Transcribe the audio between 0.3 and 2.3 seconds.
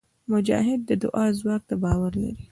مجاهد د دعا ځواک ته باور